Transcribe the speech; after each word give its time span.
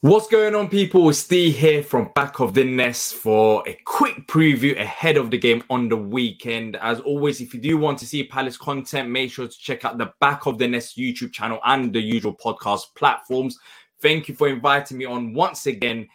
What's 0.00 0.28
going 0.28 0.54
on, 0.54 0.68
people? 0.68 1.12
Steve 1.12 1.56
here 1.56 1.82
from 1.82 2.12
Back 2.14 2.38
of 2.38 2.54
the 2.54 2.62
Nest 2.62 3.16
for 3.16 3.68
a 3.68 3.76
quick 3.84 4.28
preview 4.28 4.78
ahead 4.80 5.16
of 5.16 5.30
the 5.30 5.38
game 5.38 5.64
on 5.70 5.88
the 5.88 5.96
weekend. 5.96 6.76
As 6.76 7.00
always, 7.00 7.40
if 7.40 7.52
you 7.52 7.60
do 7.60 7.76
want 7.76 7.98
to 7.98 8.06
see 8.06 8.22
Palace 8.22 8.56
content, 8.56 9.10
make 9.10 9.32
sure 9.32 9.48
to 9.48 9.58
check 9.58 9.84
out 9.84 9.98
the 9.98 10.12
Back 10.20 10.46
of 10.46 10.56
the 10.56 10.68
Nest 10.68 10.96
YouTube 10.96 11.32
channel 11.32 11.58
and 11.64 11.92
the 11.92 12.00
usual 12.00 12.36
podcast 12.36 12.94
platforms. 12.94 13.58
Thank 14.00 14.28
you 14.28 14.36
for 14.36 14.46
inviting 14.46 14.98
me 14.98 15.04
on 15.04 15.34
once 15.34 15.66
again 15.66 16.06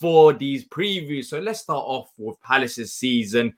for 0.00 0.32
these 0.32 0.68
previews. 0.68 1.24
So 1.24 1.40
let's 1.40 1.60
start 1.60 1.84
off 1.84 2.12
with 2.18 2.40
Palace's 2.42 2.92
season. 2.92 3.54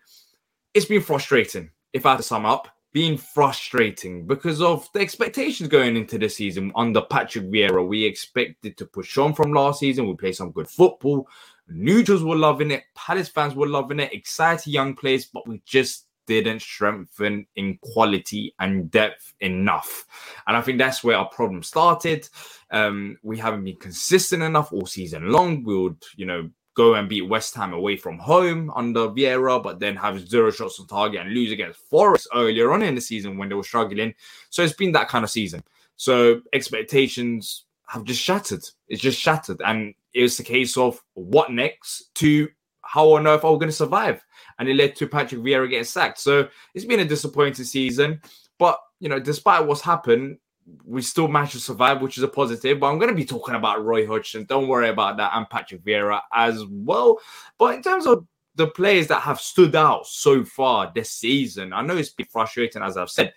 It's 0.73 0.87
been 0.87 1.03
frustrating, 1.03 1.71
if 1.93 2.07
I 2.07 2.13
had 2.13 2.17
to 2.17 2.23
sum 2.23 2.47
up 2.47 2.74
being 2.95 3.19
frustrating 3.19 4.25
because 4.25 4.63
of 4.63 4.89
the 4.95 5.01
expectations 5.01 5.69
going 5.69 5.97
into 5.97 6.17
the 6.17 6.29
season 6.29 6.71
under 6.77 7.03
Patrick 7.03 7.51
Vieira. 7.51 7.85
We 7.85 8.05
expected 8.05 8.77
to 8.77 8.87
push 8.87 9.19
on 9.19 9.35
from 9.35 9.53
last 9.53 9.81
season. 9.81 10.07
We 10.07 10.15
play 10.15 10.31
some 10.31 10.53
good 10.53 10.69
football. 10.69 11.29
Neutrals 11.67 12.23
were 12.23 12.37
loving 12.37 12.71
it. 12.71 12.85
Palace 12.95 13.29
fans 13.29 13.57
were 13.57 13.67
loving 13.67 13.99
it. 13.99 14.13
Exciting 14.13 14.73
young 14.73 14.95
players, 14.95 15.27
but 15.27 15.47
we 15.49 15.61
just 15.67 16.07
didn't 16.29 16.63
strengthen 16.63 17.47
in 17.57 17.79
quality 17.83 18.55
and 18.61 18.93
depth 18.93 19.35
enough. 19.41 20.07
And 20.47 20.57
I 20.57 20.61
think 20.61 20.79
that's 20.79 21.03
where 21.03 21.17
our 21.17 21.29
problem 21.29 21.65
started. 21.65 22.29
Um, 22.71 23.19
we 23.25 23.37
haven't 23.37 23.65
been 23.65 23.77
consistent 23.77 24.45
enough 24.45 24.73
all 24.73 24.87
season 24.87 25.33
long. 25.33 25.65
We 25.65 25.77
would, 25.77 26.03
you 26.15 26.27
know, 26.27 26.49
go 26.75 26.95
and 26.95 27.09
beat 27.09 27.23
West 27.23 27.55
Ham 27.55 27.73
away 27.73 27.97
from 27.97 28.19
home 28.19 28.71
under 28.75 29.09
Vieira, 29.09 29.63
but 29.63 29.79
then 29.79 29.97
have 29.97 30.29
zero 30.29 30.51
shots 30.51 30.81
on 30.81 30.87
target 30.87 31.21
and 31.21 31.33
lose 31.33 31.53
against 31.53 31.81
Forest 31.89 32.29
earlier 32.35 32.73
on 32.73 32.83
in 32.83 32.95
the 32.95 33.01
season 33.01 33.39
when 33.39 33.49
they 33.49 33.55
were 33.55 33.63
struggling. 33.63 34.13
So 34.51 34.63
it's 34.63 34.73
been 34.73 34.93
that 34.93 35.09
kind 35.09 35.25
of 35.25 35.31
season. 35.31 35.63
So 35.97 36.41
expectations 36.53 37.65
have 37.87 38.05
just 38.05 38.21
shattered. 38.21 38.65
It's 38.89 39.01
just 39.01 39.21
shattered. 39.21 39.63
And 39.65 39.95
it's 40.13 40.37
the 40.37 40.43
case 40.43 40.77
of 40.77 41.01
what 41.15 41.53
next 41.53 42.15
to 42.17 42.49
how 42.83 43.13
on 43.13 43.27
earth 43.27 43.45
are 43.45 43.53
we 43.53 43.59
going 43.59 43.71
to 43.71 43.77
survive? 43.77 44.23
And 44.59 44.69
it 44.69 44.75
led 44.75 44.97
to 44.97 45.07
Patrick 45.07 45.41
Vieira 45.41 45.69
getting 45.69 45.85
sacked. 45.85 46.19
So 46.19 46.49
it's 46.75 46.85
been 46.85 47.01
a 47.01 47.05
disappointing 47.05 47.65
season. 47.65 48.21
But, 48.59 48.79
you 49.01 49.09
know, 49.09 49.19
despite 49.19 49.67
what's 49.67 49.81
happened, 49.81 50.39
we 50.85 51.03
still 51.03 51.29
managed 51.29 51.53
to 51.53 51.61
survive, 51.61 52.01
which 52.01 52.17
is 52.17 52.23
a 52.23 52.29
positive. 52.29 52.81
But 52.81 52.89
I'm 52.89 52.99
going 52.99 53.11
to 53.11 53.17
be 53.17 53.25
talking 53.25 53.55
about 53.55 53.85
Roy 53.85 54.07
Hodgson. 54.07 54.45
Don't 54.45 54.69
worry 54.69 54.89
about 54.89 55.17
that. 55.19 55.33
And 55.35 55.49
Patrick 55.49 55.85
Vieira 55.85 56.21
as 56.33 56.65
well. 56.69 57.19
But 57.59 57.75
in 57.75 57.83
terms 57.83 58.07
of 58.07 58.27
the 58.55 58.69
players 58.69 59.09
that 59.09 59.21
have 59.21 59.41
stood 59.41 59.75
out 59.75 60.07
so 60.07 60.45
far 60.45 60.91
this 60.95 61.11
season, 61.11 61.73
I 61.73 61.83
know 61.83 61.97
it's 61.97 62.11
been 62.11 62.27
frustrating, 62.27 62.83
as 62.83 62.97
I've 62.97 63.11
said. 63.11 63.35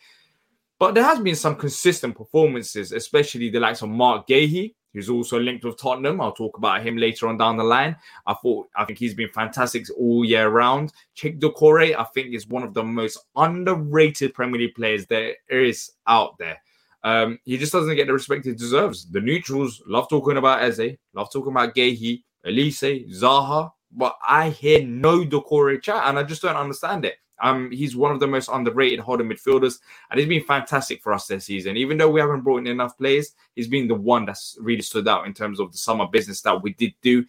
But 0.80 0.94
there 0.94 1.04
has 1.04 1.20
been 1.20 1.36
some 1.36 1.56
consistent 1.56 2.16
performances, 2.16 2.92
especially 2.92 3.50
the 3.50 3.60
likes 3.60 3.82
of 3.82 3.90
Marc 3.90 4.28
Guéhi, 4.28 4.76
who's 4.94 5.10
also 5.10 5.40
linked 5.40 5.66
with 5.66 5.78
Tottenham. 5.78 6.22
I'll 6.22 6.32
talk 6.32 6.58
about 6.58 6.84
him 6.84 6.98
later 6.98 7.28
on 7.28 7.38
down 7.38 7.58
the 7.58 7.64
line. 7.64 7.96
I 8.28 8.36
thought 8.36 8.68
I 8.76 8.86
think 8.86 9.00
he's 9.00 9.16
been 9.16 9.30
fantastic 9.30 9.86
all 9.98 10.24
year 10.24 10.50
round. 10.50 10.94
Cheick 11.16 11.40
Doucouré, 11.40 11.96
I 11.98 12.04
think, 12.04 12.34
is 12.34 12.48
one 12.48 12.64
of 12.64 12.76
the 12.76 12.84
most 12.84 13.26
underrated 13.36 14.36
Premier 14.36 14.62
League 14.62 14.76
players 14.76 15.08
there 15.08 15.36
is 15.50 15.92
out 16.06 16.38
there. 16.38 16.62
Um, 17.07 17.40
he 17.45 17.57
just 17.57 17.72
doesn't 17.72 17.95
get 17.95 18.07
the 18.07 18.13
respect 18.13 18.44
he 18.44 18.51
deserves. 18.51 19.09
The 19.09 19.22
neutrals 19.22 19.81
love 19.88 20.09
talking 20.09 20.35
about 20.35 20.62
Eze, 20.62 20.97
love 21.13 21.31
talking 21.31 21.51
about 21.51 21.73
Guéhi, 21.73 22.22
Olise, 22.45 23.09
Zaha, 23.09 23.72
but 23.94 24.18
I 24.28 24.50
hear 24.50 24.84
no 24.85 25.23
Doucouré 25.23 25.81
chat, 25.81 26.03
and 26.06 26.19
I 26.19 26.23
just 26.23 26.41
don't 26.41 26.57
understand 26.57 27.06
it. 27.06 27.16
Um, 27.41 27.72
he's 27.72 27.95
one 27.95 28.12
of 28.12 28.19
the 28.19 28.28
most 28.28 28.50
underrated 28.51 29.00
holding 29.00 29.29
midfielders, 29.29 29.79
and 30.12 30.19
he's 30.19 30.28
been 30.28 30.44
fantastic 30.44 31.01
for 31.01 31.13
us 31.13 31.28
this 31.28 31.45
season. 31.45 31.78
Even 31.78 31.97
though 31.97 32.09
we 32.09 32.19
haven't 32.19 32.41
brought 32.41 32.57
in 32.57 32.68
enough 32.68 32.97
players, 32.97 33.35
he's 33.56 33.69
been 33.69 33.88
the 33.88 33.95
one 33.95 34.25
that's 34.25 34.57
really 34.59 34.81
stood 34.81 35.07
out 35.07 35.28
in 35.28 35.34
terms 35.34 35.62
of 35.62 35.72
the 35.72 35.78
summer 35.78 36.07
business 36.07 36.41
that 36.41 36.62
we 36.62 36.74
did 36.74 36.94
do. 37.01 37.24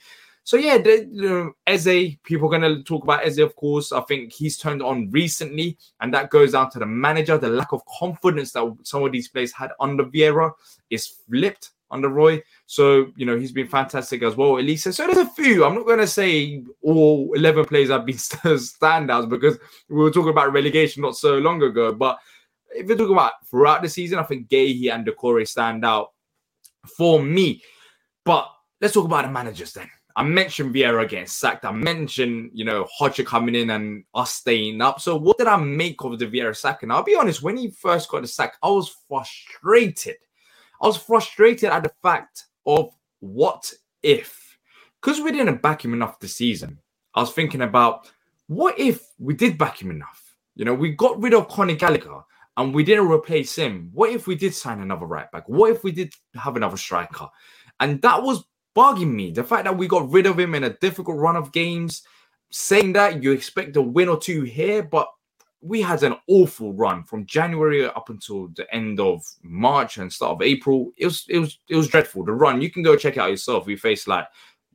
So 0.48 0.56
yeah, 0.56 0.78
the, 0.78 1.06
the, 1.12 1.52
Eze, 1.66 2.16
people 2.22 2.46
are 2.46 2.58
going 2.58 2.74
to 2.74 2.82
talk 2.82 3.04
about 3.04 3.22
Eze, 3.22 3.40
of 3.40 3.54
course. 3.54 3.92
I 3.92 4.00
think 4.00 4.32
he's 4.32 4.56
turned 4.56 4.80
on 4.80 5.10
recently, 5.10 5.76
and 6.00 6.14
that 6.14 6.30
goes 6.30 6.52
down 6.52 6.70
to 6.70 6.78
the 6.78 6.86
manager. 6.86 7.36
The 7.36 7.50
lack 7.50 7.74
of 7.74 7.82
confidence 7.98 8.52
that 8.52 8.74
some 8.82 9.04
of 9.04 9.12
these 9.12 9.28
players 9.28 9.52
had 9.52 9.72
under 9.78 10.04
Vieira 10.04 10.52
is 10.88 11.06
flipped 11.06 11.72
under 11.90 12.08
Roy. 12.08 12.42
So, 12.64 13.08
you 13.14 13.26
know, 13.26 13.38
he's 13.38 13.52
been 13.52 13.68
fantastic 13.68 14.22
as 14.22 14.36
well. 14.36 14.56
Elisa. 14.56 14.90
So 14.90 15.04
there's 15.04 15.18
a 15.18 15.30
few. 15.32 15.66
I'm 15.66 15.74
not 15.74 15.84
going 15.84 15.98
to 15.98 16.06
say 16.06 16.64
all 16.80 17.30
11 17.34 17.66
players 17.66 17.90
have 17.90 18.06
been 18.06 18.14
standouts 18.16 19.28
because 19.28 19.58
we 19.90 19.96
were 19.96 20.10
talking 20.10 20.30
about 20.30 20.54
relegation 20.54 21.02
not 21.02 21.18
so 21.18 21.36
long 21.36 21.62
ago. 21.62 21.92
But 21.92 22.18
if 22.70 22.88
you're 22.88 22.96
talking 22.96 23.12
about 23.12 23.46
throughout 23.50 23.82
the 23.82 23.88
season, 23.90 24.18
I 24.18 24.22
think 24.22 24.48
Guéhi 24.48 24.90
and 24.90 25.06
Doucouré 25.06 25.46
stand 25.46 25.84
out 25.84 26.14
for 26.96 27.22
me. 27.22 27.60
But 28.24 28.50
let's 28.80 28.94
talk 28.94 29.04
about 29.04 29.26
the 29.26 29.30
managers 29.30 29.74
then. 29.74 29.90
I 30.18 30.24
mentioned 30.24 30.74
Vieira 30.74 31.08
getting 31.08 31.28
sacked. 31.28 31.64
I 31.64 31.70
mentioned, 31.70 32.50
you 32.52 32.64
know, 32.64 32.88
Hodger 33.00 33.24
coming 33.24 33.54
in 33.54 33.70
and 33.70 34.02
us 34.14 34.32
staying 34.32 34.80
up. 34.80 35.00
So 35.00 35.16
what 35.16 35.38
did 35.38 35.46
I 35.46 35.56
make 35.56 36.02
of 36.02 36.18
the 36.18 36.26
Vieira 36.26 36.56
sack? 36.56 36.82
And 36.82 36.92
I'll 36.92 37.04
be 37.04 37.14
honest, 37.14 37.40
when 37.40 37.56
he 37.56 37.70
first 37.70 38.10
got 38.10 38.22
the 38.22 38.26
sack, 38.26 38.56
I 38.60 38.68
was 38.68 38.96
frustrated. 39.08 40.16
I 40.82 40.88
was 40.88 40.96
frustrated 40.96 41.70
at 41.70 41.84
the 41.84 41.92
fact 42.02 42.46
of 42.66 42.92
what 43.20 43.72
if, 44.02 44.58
because 45.00 45.20
we 45.20 45.30
didn't 45.30 45.62
back 45.62 45.84
him 45.84 45.92
enough 45.92 46.18
this 46.18 46.34
season. 46.34 46.80
I 47.14 47.20
was 47.20 47.30
thinking 47.30 47.62
about 47.62 48.10
what 48.48 48.76
if 48.76 49.06
we 49.20 49.34
did 49.34 49.56
back 49.56 49.80
him 49.80 49.92
enough? 49.92 50.36
You 50.56 50.64
know, 50.64 50.74
we 50.74 50.96
got 50.96 51.22
rid 51.22 51.32
of 51.32 51.46
Conor 51.46 51.76
Gallagher 51.76 52.24
and 52.56 52.74
we 52.74 52.82
didn't 52.82 53.08
replace 53.08 53.54
him. 53.54 53.90
What 53.92 54.10
if 54.10 54.26
we 54.26 54.34
did 54.34 54.52
sign 54.52 54.80
another 54.80 55.06
right 55.06 55.30
back? 55.30 55.48
What 55.48 55.70
if 55.70 55.84
we 55.84 55.92
did 55.92 56.12
have 56.34 56.56
another 56.56 56.76
striker? 56.76 57.28
And 57.78 58.02
that 58.02 58.20
was 58.20 58.42
bugging 58.78 59.12
me. 59.12 59.32
The 59.32 59.42
fact 59.42 59.64
that 59.64 59.76
we 59.76 59.88
got 59.88 60.08
rid 60.08 60.26
of 60.26 60.38
him 60.38 60.54
in 60.54 60.62
a 60.62 60.70
difficult 60.70 61.18
run 61.18 61.34
of 61.34 61.50
games, 61.50 62.02
saying 62.50 62.92
that 62.92 63.22
you 63.22 63.32
expect 63.32 63.76
a 63.76 63.82
win 63.82 64.08
or 64.08 64.18
two 64.18 64.42
here, 64.42 64.84
but 64.84 65.08
we 65.60 65.82
had 65.82 66.04
an 66.04 66.14
awful 66.28 66.72
run 66.72 67.02
from 67.02 67.26
January 67.26 67.84
up 67.84 68.08
until 68.08 68.46
the 68.54 68.72
end 68.72 69.00
of 69.00 69.20
March 69.42 69.98
and 69.98 70.12
start 70.12 70.36
of 70.36 70.42
April. 70.42 70.92
It 70.96 71.06
was 71.06 71.24
it 71.28 71.40
was 71.40 71.58
it 71.68 71.74
was 71.74 71.88
dreadful. 71.88 72.24
The 72.24 72.32
run 72.32 72.62
you 72.62 72.70
can 72.70 72.84
go 72.84 72.94
check 72.94 73.16
it 73.16 73.20
out 73.20 73.30
yourself. 73.30 73.66
We 73.66 73.74
faced 73.74 74.06
like 74.06 74.26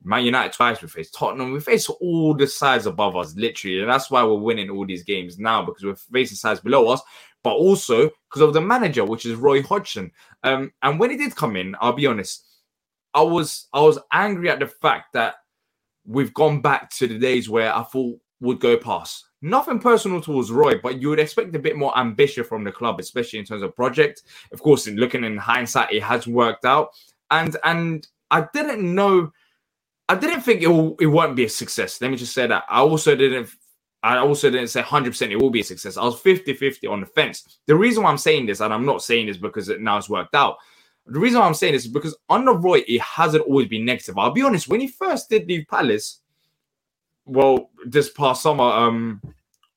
Man 0.04 0.26
United 0.26 0.52
twice. 0.52 0.82
We 0.82 0.88
faced 0.88 1.14
Tottenham. 1.14 1.52
We 1.52 1.60
faced 1.60 1.88
all 1.88 2.34
the 2.34 2.46
sides 2.46 2.84
above 2.84 3.16
us, 3.16 3.34
literally, 3.36 3.80
and 3.80 3.88
that's 3.88 4.10
why 4.10 4.22
we're 4.22 4.34
winning 4.34 4.68
all 4.68 4.84
these 4.84 5.02
games 5.02 5.38
now 5.38 5.64
because 5.64 5.82
we're 5.82 5.96
facing 5.96 6.36
sides 6.36 6.60
below 6.60 6.88
us, 6.88 7.00
but 7.42 7.54
also 7.54 8.10
because 8.28 8.42
of 8.42 8.52
the 8.52 8.60
manager, 8.60 9.06
which 9.06 9.24
is 9.24 9.36
Roy 9.36 9.62
Hodgson. 9.62 10.12
Um, 10.42 10.72
and 10.82 11.00
when 11.00 11.10
he 11.10 11.16
did 11.16 11.34
come 11.34 11.56
in, 11.56 11.74
I'll 11.80 11.94
be 11.94 12.06
honest 12.06 12.44
I 13.14 13.22
was 13.22 13.68
I 13.72 13.80
was 13.80 13.98
angry 14.12 14.50
at 14.50 14.60
the 14.60 14.66
fact 14.68 15.14
that 15.14 15.36
we've 16.06 16.34
gone 16.34 16.62
back 16.62 16.90
to 16.90 17.06
the 17.08 17.18
days 17.18 17.48
where 17.50 17.74
I 17.74 17.84
thought 17.84 18.18
would 18.40 18.60
go 18.60 18.76
past. 18.76 19.26
Nothing 19.42 19.80
personal 19.80 20.20
towards 20.20 20.52
Roy, 20.52 20.74
but 20.82 21.00
you 21.02 21.10
would 21.10 21.20
expect 21.20 21.56
a 21.56 21.60
bit 21.60 21.76
more 21.76 21.96
ambition 21.98 22.44
from 22.44 22.64
the 22.64 22.72
club, 22.72 23.00
especially 23.00 23.40
in 23.40 23.44
terms 23.46 23.62
of 23.62 23.76
project. 23.76 24.22
Of 24.52 24.62
course, 24.62 24.86
in 24.86 24.96
looking 24.96 25.24
in 25.24 25.36
hindsight, 25.38 25.92
it 25.92 26.02
has 26.02 26.26
worked 26.26 26.64
out. 26.64 26.90
And 27.30 27.56
and 27.64 28.06
I 28.30 28.46
didn't 28.54 28.82
know, 28.94 29.32
I 30.08 30.16
didn't 30.16 30.42
think 30.42 30.62
it 30.62 30.68
will, 30.68 30.96
it 31.00 31.06
won't 31.06 31.36
be 31.36 31.44
a 31.46 31.50
success. 31.50 32.00
Let 32.00 32.10
me 32.10 32.16
just 32.18 32.34
say 32.34 32.46
that. 32.46 32.64
I 32.70 32.80
also 32.80 33.16
didn't 33.16 33.50
I 34.02 34.18
also 34.18 34.50
didn't 34.50 34.68
say 34.68 34.82
100% 34.82 35.30
it 35.30 35.36
will 35.36 35.50
be 35.50 35.60
a 35.60 35.64
success. 35.64 35.96
I 35.98 36.04
was 36.04 36.20
50 36.20 36.54
50 36.54 36.86
on 36.88 37.00
the 37.00 37.06
fence. 37.06 37.58
The 37.66 37.76
reason 37.76 38.02
why 38.04 38.10
I'm 38.10 38.18
saying 38.18 38.46
this, 38.46 38.60
and 38.60 38.72
I'm 38.72 38.86
not 38.86 39.02
saying 39.02 39.26
this 39.26 39.36
because 39.36 39.68
it 39.68 39.80
now 39.82 39.98
it's 39.98 40.10
worked 40.10 40.34
out, 40.34 40.56
the 41.06 41.18
reason 41.18 41.40
why 41.40 41.46
I'm 41.46 41.54
saying 41.54 41.74
this 41.74 41.84
is 41.84 41.92
because 41.92 42.16
under 42.30 42.52
Roy, 42.52 42.82
it 42.86 43.00
hasn't 43.00 43.44
always 43.44 43.68
been 43.68 43.84
negative. 43.84 44.18
I'll 44.18 44.30
be 44.30 44.42
honest, 44.42 44.68
when 44.68 44.80
he 44.80 44.88
first 44.88 45.28
did 45.28 45.46
leave 45.46 45.66
Palace, 45.68 46.20
well, 47.26 47.70
this 47.86 48.10
past 48.10 48.42
summer, 48.42 48.64
um, 48.64 49.20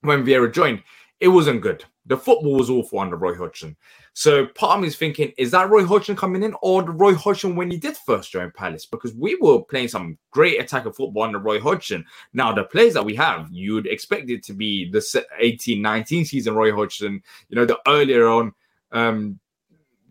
when 0.01 0.25
Vieira 0.25 0.53
joined, 0.53 0.83
it 1.19 1.27
wasn't 1.27 1.62
good. 1.62 1.83
The 2.06 2.18
football 2.18 2.56
was 2.56 2.69
awful 2.69 3.00
under 3.00 3.18
Roy 3.18 3.35
Hodgson. 3.35 3.75
So 4.13 4.47
part 4.47 4.77
of 4.77 4.81
me 4.81 4.88
is 4.88 4.95
thinking, 4.95 5.33
is 5.38 5.51
that 5.51 5.69
Roy 5.69 5.85
Hodgson 5.85 6.15
coming 6.15 6.41
in 6.41 6.56
or 6.62 6.81
the 6.81 6.91
Roy 6.91 7.13
Hodgson 7.13 7.56
when 7.56 7.69
he 7.69 7.77
did 7.77 7.97
first 7.97 8.31
join 8.31 8.50
Palace? 8.51 8.85
Because 8.85 9.13
we 9.13 9.35
were 9.35 9.62
playing 9.62 9.89
some 9.89 10.18
great 10.31 10.59
attack 10.59 10.85
of 10.85 10.95
football 10.95 11.23
under 11.23 11.39
Roy 11.39 11.59
Hodgson. 11.59 12.06
Now, 12.33 12.53
the 12.53 12.63
players 12.63 12.94
that 12.94 13.06
we 13.06 13.13
have, 13.15 13.50
you'd 13.51 13.88
expect 13.88 14.30
it 14.30 14.44
to 14.45 14.53
be 14.53 14.89
the 14.89 15.25
18 15.38 15.81
19 15.81 16.25
season 16.25 16.56
Roy 16.56 16.73
Hodgson, 16.73 17.21
you 17.50 17.56
know, 17.56 17.65
the 17.65 17.77
earlier 17.85 18.27
on, 18.27 18.53
um, 18.91 19.39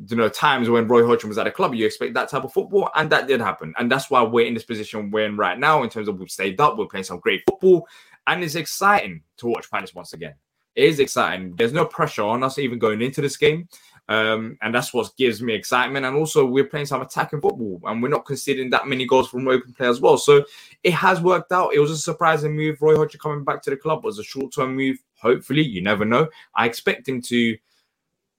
you 0.09 0.17
know, 0.17 0.29
times 0.29 0.69
when 0.69 0.87
Roy 0.89 1.07
Hodgson 1.07 1.29
was 1.29 1.39
at 1.39 1.47
a 1.47 1.51
club, 1.51 1.75
you 1.75 1.87
expect 1.87 2.15
that 2.15 2.29
type 2.29 2.45
of 2.45 2.53
football, 2.53 2.91
and 2.95 3.11
that 3.11 3.27
did 3.27 3.41
happen. 3.41 3.75
And 3.79 3.91
that's 3.91 4.11
why 4.11 4.23
we're 4.23 4.47
in 4.47 4.55
this 4.55 4.65
position 4.65 5.11
we're 5.11 5.27
in 5.27 5.37
right 5.37 5.59
now, 5.59 5.83
in 5.83 5.91
terms 5.91 6.09
of 6.09 6.19
we've 6.19 6.31
stayed 6.31 6.61
up, 6.61 6.77
we're 6.77 6.87
playing 6.87 7.05
some 7.05 7.21
great 7.21 7.43
football, 7.49 7.89
and 8.27 8.43
it's 8.45 8.55
exciting 8.55 9.23
to 9.39 9.47
watch 9.47 9.71
Palace 9.71 9.95
once 9.95 10.13
again. 10.13 10.35
It 10.75 10.85
is 10.85 11.01
exciting. 11.01 11.55
There's 11.57 11.73
no 11.73 11.87
pressure 11.87 12.23
on 12.23 12.43
us 12.43 12.59
even 12.59 12.79
going 12.79 13.01
into 13.01 13.23
this 13.23 13.39
game. 13.39 13.69
Um, 14.09 14.57
and 14.63 14.75
that's 14.75 14.95
what 14.95 15.17
gives 15.17 15.43
me 15.43 15.53
excitement. 15.55 16.07
And 16.07 16.17
also, 16.17 16.45
we're 16.45 16.67
playing 16.69 16.87
some 16.87 17.03
attacking 17.03 17.41
football, 17.41 17.81
and 17.85 18.03
we're 18.03 18.09
not 18.09 18.25
conceding 18.25 18.71
that 18.71 18.87
many 18.87 19.07
goals 19.07 19.29
from 19.29 19.49
open 19.49 19.73
play 19.73 19.89
as 19.89 20.01
well. 20.01 20.17
So 20.17 20.45
it 20.85 20.93
has 20.93 21.21
worked 21.21 21.51
out. 21.51 21.75
It 21.75 21.81
was 21.81 21.91
a 21.91 21.99
surprising 21.99 22.55
move. 22.55 22.81
Roy 22.81 22.97
Hodgson 22.97 23.21
coming 23.21 23.45
back 23.45 23.63
to 23.63 23.71
the 23.71 23.77
club 23.77 24.05
was 24.05 24.19
a 24.19 24.25
short 24.25 24.55
term 24.55 24.77
move. 24.77 24.99
Hopefully, 25.21 25.63
you 25.63 25.83
never 25.83 26.05
know. 26.05 26.29
I 26.55 26.67
expect 26.67 27.09
him 27.09 27.21
to 27.23 27.57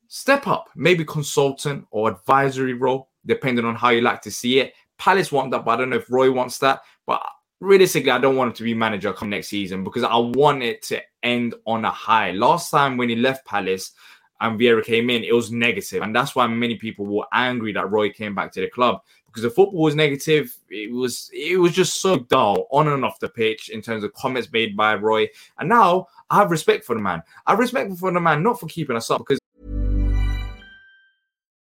step 0.08 0.48
up, 0.48 0.70
maybe 0.76 1.04
consultant 1.06 1.86
or 1.92 2.10
advisory 2.10 2.74
role, 2.74 3.10
depending 3.26 3.66
on 3.66 3.76
how 3.76 3.90
you 3.90 4.02
like 4.02 4.22
to 4.24 4.32
see 4.32 4.60
it. 4.60 4.74
Palace 4.98 5.32
want 5.32 5.52
that, 5.52 5.66
but 5.66 5.72
I 5.72 5.76
don't 5.78 5.90
know 5.90 5.98
if 5.98 6.10
Roy 6.10 6.32
wants 6.32 6.58
that. 6.60 6.82
But 7.06 7.22
realistically, 7.60 8.12
I 8.12 8.18
don't 8.18 8.36
want 8.36 8.50
him 8.50 8.56
to 8.56 8.64
be 8.64 8.74
manager 8.74 9.14
come 9.14 9.30
next 9.30 9.48
season 9.48 9.84
because 9.84 10.04
I 10.04 10.16
want 10.18 10.64
it 10.64 10.82
to 10.84 11.02
end 11.24 11.56
on 11.66 11.86
a 11.86 11.92
high. 11.92 12.32
Last 12.32 12.72
time 12.72 12.98
when 12.98 13.10
he 13.10 13.16
left 13.16 13.46
Palace, 13.46 13.92
and 14.40 14.60
Vieira 14.60 14.84
came 14.84 15.10
in, 15.10 15.24
it 15.24 15.34
was 15.34 15.52
negative, 15.52 16.04
and 16.04 16.16
that's 16.16 16.36
why 16.36 16.46
many 16.46 16.76
people 16.76 17.06
were 17.06 17.26
angry 17.34 17.74
that 17.74 17.90
Roy 17.90 18.12
came 18.12 18.36
back 18.36 18.52
to 18.52 18.62
the 18.62 18.70
club 18.70 19.02
because 19.38 19.44
the 19.44 19.50
football 19.50 19.84
was 19.84 19.96
negative. 19.96 20.56
It 20.70 20.92
was 20.92 21.30
it 21.32 21.60
was 21.60 21.72
just 21.72 22.02
so 22.02 22.18
dull 22.18 22.68
on 22.72 22.88
and 22.88 23.06
off 23.06 23.20
the 23.20 23.30
pitch 23.30 23.70
in 23.70 23.84
terms 23.84 24.04
of 24.04 24.14
comments 24.14 24.52
made 24.52 24.76
by 24.76 24.96
Roy. 24.96 25.28
And 25.60 25.70
now 25.70 26.08
I 26.30 26.38
have 26.38 26.50
respect 26.50 26.86
for 26.86 26.96
the 26.96 27.02
man. 27.02 27.22
I 27.46 27.52
have 27.52 27.60
respect 27.60 27.96
for 27.98 28.12
the 28.12 28.20
man 28.20 28.42
not 28.42 28.60
for 28.60 28.66
keeping 28.66 28.96
us 28.96 29.12
up 29.12 29.20
because 29.20 29.40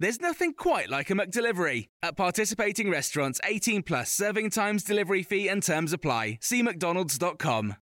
There's 0.00 0.20
nothing 0.20 0.54
quite 0.54 0.88
like 0.88 1.10
a 1.10 1.14
McDelivery. 1.14 1.88
At 2.04 2.16
participating 2.16 2.88
restaurants, 2.88 3.40
18 3.42 3.82
plus 3.82 4.12
serving 4.12 4.50
times, 4.50 4.84
delivery 4.84 5.24
fee, 5.24 5.48
and 5.48 5.60
terms 5.60 5.92
apply. 5.92 6.38
See 6.40 6.62
McDonald's.com. 6.62 7.74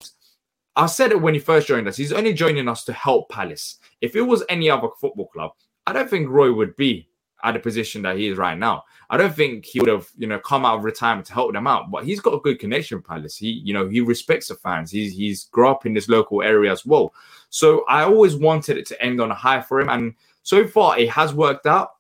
I 0.77 0.87
said 0.87 1.11
it 1.11 1.21
when 1.21 1.35
he 1.35 1.41
first 1.41 1.67
joined 1.67 1.89
us. 1.89 1.97
He's 1.97 2.13
only 2.13 2.33
joining 2.33 2.69
us 2.69 2.85
to 2.85 2.93
help 2.93 3.31
Palace. 3.31 3.79
If 4.01 4.15
it 4.15 4.23
was 4.23 4.45
any 4.49 4.71
other 4.71 4.89
football 5.01 5.27
club, 5.27 5.53
I 5.89 5.93
don't 5.93 6.09
think 6.09 6.29
Roy 6.29 6.53
would 6.53 6.77
be 6.77 7.09
at 7.43 7.55
the 7.55 7.61
position 7.61 8.03
that 8.03 8.17
he 8.17 8.29
is 8.29 8.39
right 8.39 8.57
now. 8.57 8.85
I 9.11 9.17
don't 9.17 9.35
think 9.35 9.67
he 9.67 9.81
would 9.81 9.89
have, 9.89 10.09
you 10.17 10.29
know, 10.29 10.39
come 10.39 10.65
out 10.65 10.79
of 10.79 10.85
retirement 10.85 11.27
to 11.27 11.35
help 11.35 11.53
them 11.53 11.67
out. 11.67 11.91
But 11.91 12.05
he's 12.05 12.21
got 12.21 12.35
a 12.35 12.41
good 12.41 12.61
connection 12.61 12.99
with 12.99 13.07
Palace. 13.07 13.37
He, 13.37 13.49
you 13.65 13.75
know, 13.75 13.89
he 13.89 14.01
respects 14.01 14.49
the 14.49 14.55
fans. 14.55 14.93
He's 14.93 15.13
he's 15.13 15.47
grew 15.47 15.69
up 15.69 15.85
in 15.85 15.95
this 15.95 16.09
local 16.09 16.43
area 16.43 16.71
as 16.71 16.87
well. 16.87 17.13
So 17.51 17.85
I 17.89 18.05
always 18.05 18.37
wanted 18.37 18.79
it 18.79 18.87
to 18.87 19.03
end 19.03 19.21
on 19.21 19.33
a 19.33 19.35
high 19.35 19.61
for 19.61 19.81
him, 19.81 19.89
and 19.89 20.15
so 20.45 20.67
far 20.67 20.99
it 20.99 21.11
has 21.11 21.35
worked 21.35 21.67
out. 21.67 21.94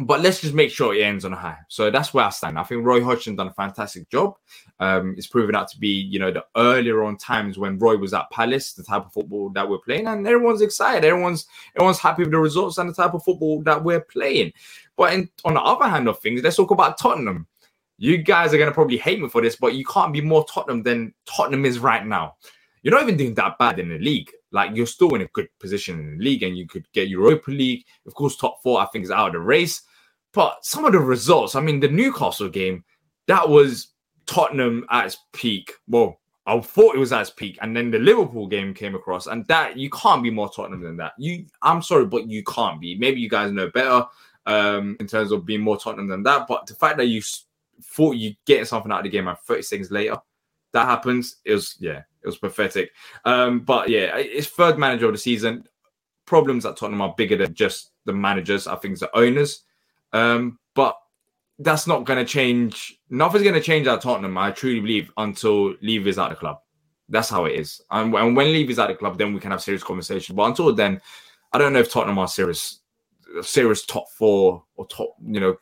But 0.00 0.20
let's 0.20 0.40
just 0.40 0.54
make 0.54 0.70
sure 0.70 0.94
it 0.94 1.02
ends 1.02 1.24
on 1.24 1.32
a 1.32 1.36
high. 1.36 1.58
So 1.66 1.90
that's 1.90 2.14
where 2.14 2.24
I 2.24 2.30
stand. 2.30 2.56
I 2.56 2.62
think 2.62 2.86
Roy 2.86 3.02
Hodgson 3.02 3.34
done 3.34 3.48
a 3.48 3.52
fantastic 3.52 4.08
job. 4.08 4.36
Um, 4.78 5.16
it's 5.18 5.26
proven 5.26 5.56
out 5.56 5.66
to 5.68 5.78
be, 5.78 5.88
you 5.88 6.20
know, 6.20 6.30
the 6.30 6.44
earlier 6.56 7.02
on 7.02 7.16
times 7.16 7.58
when 7.58 7.80
Roy 7.80 7.96
was 7.96 8.14
at 8.14 8.30
Palace, 8.30 8.74
the 8.74 8.84
type 8.84 9.06
of 9.06 9.12
football 9.12 9.50
that 9.50 9.68
we're 9.68 9.78
playing, 9.78 10.06
and 10.06 10.24
everyone's 10.24 10.60
excited. 10.60 11.04
Everyone's 11.04 11.46
everyone's 11.74 11.98
happy 11.98 12.22
with 12.22 12.30
the 12.30 12.38
results 12.38 12.78
and 12.78 12.88
the 12.88 12.94
type 12.94 13.12
of 13.12 13.24
football 13.24 13.60
that 13.62 13.82
we're 13.82 14.00
playing. 14.00 14.52
But 14.96 15.14
in, 15.14 15.28
on 15.44 15.54
the 15.54 15.60
other 15.60 15.88
hand 15.88 16.06
of 16.06 16.20
things, 16.20 16.42
let's 16.44 16.56
talk 16.56 16.70
about 16.70 16.96
Tottenham. 16.96 17.48
You 17.96 18.18
guys 18.18 18.54
are 18.54 18.58
gonna 18.58 18.70
probably 18.70 18.98
hate 18.98 19.20
me 19.20 19.28
for 19.28 19.42
this, 19.42 19.56
but 19.56 19.74
you 19.74 19.84
can't 19.84 20.12
be 20.12 20.20
more 20.20 20.44
Tottenham 20.44 20.84
than 20.84 21.12
Tottenham 21.26 21.64
is 21.64 21.80
right 21.80 22.06
now. 22.06 22.36
You're 22.82 22.94
not 22.94 23.02
even 23.02 23.16
doing 23.16 23.34
that 23.34 23.58
bad 23.58 23.80
in 23.80 23.88
the 23.88 23.98
league. 23.98 24.30
Like 24.52 24.76
you're 24.76 24.86
still 24.86 25.12
in 25.16 25.22
a 25.22 25.26
good 25.26 25.48
position 25.58 25.98
in 25.98 26.18
the 26.18 26.24
league, 26.24 26.44
and 26.44 26.56
you 26.56 26.68
could 26.68 26.86
get 26.92 27.08
Europa 27.08 27.50
League. 27.50 27.84
Of 28.06 28.14
course, 28.14 28.36
top 28.36 28.62
four 28.62 28.80
I 28.80 28.86
think 28.86 29.04
is 29.04 29.10
out 29.10 29.26
of 29.26 29.32
the 29.32 29.40
race. 29.40 29.82
But 30.38 30.64
some 30.64 30.84
of 30.84 30.92
the 30.92 31.00
results, 31.00 31.56
I 31.56 31.60
mean, 31.60 31.80
the 31.80 31.88
Newcastle 31.88 32.48
game, 32.48 32.84
that 33.26 33.48
was 33.48 33.88
Tottenham 34.26 34.86
at 34.88 35.06
its 35.06 35.18
peak. 35.32 35.72
Well, 35.88 36.20
I 36.46 36.60
thought 36.60 36.94
it 36.94 37.00
was 37.00 37.12
at 37.12 37.22
its 37.22 37.30
peak, 37.30 37.58
and 37.60 37.76
then 37.76 37.90
the 37.90 37.98
Liverpool 37.98 38.46
game 38.46 38.72
came 38.72 38.94
across, 38.94 39.26
and 39.26 39.44
that 39.48 39.76
you 39.76 39.90
can't 39.90 40.22
be 40.22 40.30
more 40.30 40.48
Tottenham 40.48 40.80
than 40.80 40.96
that. 40.98 41.14
You, 41.18 41.46
I'm 41.60 41.82
sorry, 41.82 42.06
but 42.06 42.28
you 42.28 42.44
can't 42.44 42.80
be. 42.80 42.96
Maybe 42.96 43.20
you 43.20 43.28
guys 43.28 43.50
know 43.50 43.68
better 43.68 44.06
um, 44.46 44.96
in 45.00 45.08
terms 45.08 45.32
of 45.32 45.44
being 45.44 45.60
more 45.60 45.76
Tottenham 45.76 46.06
than 46.06 46.22
that. 46.22 46.46
But 46.46 46.68
the 46.68 46.76
fact 46.76 46.98
that 46.98 47.06
you 47.06 47.20
thought 47.82 48.14
you 48.14 48.36
getting 48.46 48.64
something 48.64 48.92
out 48.92 48.98
of 48.98 49.04
the 49.06 49.10
game, 49.10 49.26
and 49.26 49.36
30 49.36 49.62
seconds 49.62 49.90
later, 49.90 50.18
that 50.72 50.86
happens. 50.86 51.38
It 51.44 51.54
was 51.54 51.74
yeah, 51.80 52.02
it 52.22 52.26
was 52.26 52.38
pathetic. 52.38 52.92
Um, 53.24 53.58
but 53.58 53.88
yeah, 53.88 54.16
it's 54.16 54.46
third 54.46 54.78
manager 54.78 55.06
of 55.06 55.14
the 55.14 55.18
season. 55.18 55.66
Problems 56.26 56.64
at 56.64 56.76
Tottenham 56.76 57.00
are 57.00 57.14
bigger 57.16 57.36
than 57.36 57.54
just 57.54 57.90
the 58.04 58.12
managers. 58.12 58.68
I 58.68 58.76
think 58.76 58.92
it's 58.92 59.00
the 59.00 59.16
owners. 59.16 59.64
Um, 60.12 60.58
but 60.74 60.96
that's 61.58 61.86
not 61.86 62.04
going 62.04 62.18
to 62.18 62.24
change. 62.24 62.98
Nothing's 63.10 63.42
going 63.42 63.54
to 63.54 63.60
change 63.60 63.86
at 63.86 64.00
Tottenham. 64.00 64.38
I 64.38 64.50
truly 64.52 64.80
believe 64.80 65.10
until 65.16 65.74
Levy 65.82 66.10
is 66.10 66.18
at 66.18 66.30
the 66.30 66.36
club. 66.36 66.58
That's 67.08 67.30
how 67.30 67.46
it 67.46 67.58
is. 67.58 67.80
And 67.90 68.12
when, 68.12 68.34
when 68.34 68.52
Levy's 68.52 68.78
at 68.78 68.88
the 68.88 68.94
club, 68.94 69.18
then 69.18 69.34
we 69.34 69.40
can 69.40 69.50
have 69.50 69.62
serious 69.62 69.82
conversation. 69.82 70.36
But 70.36 70.44
until 70.44 70.74
then, 70.74 71.00
I 71.52 71.58
don't 71.58 71.72
know 71.72 71.80
if 71.80 71.90
Tottenham 71.90 72.18
are 72.18 72.28
serious, 72.28 72.80
serious 73.42 73.84
top 73.86 74.08
four 74.10 74.62
or 74.76 74.86
top. 74.86 75.16
You 75.26 75.40
know, 75.40 75.56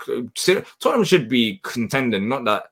Tottenham 0.81 1.05
should 1.05 1.29
be 1.29 1.61
contending. 1.63 2.29
Not 2.29 2.45
that 2.45 2.65